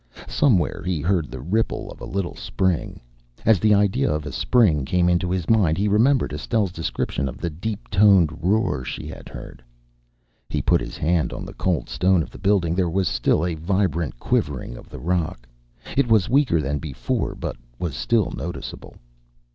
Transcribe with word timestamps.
Somewhere 0.27 0.81
he 0.83 0.99
heard 0.99 1.29
the 1.29 1.39
ripple 1.41 1.91
of 1.91 2.01
a 2.01 2.07
little 2.09 2.33
spring. 2.35 2.99
As 3.45 3.59
the 3.59 3.75
idea 3.75 4.11
of 4.11 4.25
a 4.25 4.31
spring 4.31 4.83
came 4.83 5.07
into 5.07 5.29
his 5.29 5.47
mind, 5.47 5.77
he 5.77 5.87
remembered 5.87 6.33
Estelle's 6.33 6.71
description 6.71 7.29
of 7.29 7.37
the 7.37 7.51
deep 7.51 7.87
toned 7.91 8.31
roar 8.41 8.83
she 8.83 9.05
had 9.07 9.29
heard. 9.29 9.63
He 10.49 10.59
put 10.59 10.81
his 10.81 10.97
hand 10.97 11.31
on 11.31 11.45
the 11.45 11.53
cold 11.53 11.87
stone 11.87 12.23
of 12.23 12.31
the 12.31 12.39
building. 12.39 12.73
There 12.73 12.89
was 12.89 13.07
still 13.07 13.45
a 13.45 13.53
vibrant 13.53 14.17
quivering 14.17 14.75
of 14.75 14.89
the 14.89 14.97
rock. 14.97 15.47
It 15.95 16.07
was 16.07 16.27
weaker 16.27 16.59
than 16.63 16.79
before, 16.79 17.35
but 17.35 17.55
was 17.77 17.93
still 17.95 18.31
noticeable. 18.31 18.95